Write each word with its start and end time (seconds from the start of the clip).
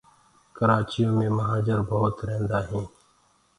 ڪرآچِيو 0.57 1.09
مي 1.17 1.27
مهآجر 1.37 1.79
ڀوت 1.89 2.15
ريهنٚدآ 2.27 2.59
هينٚ 2.69 2.89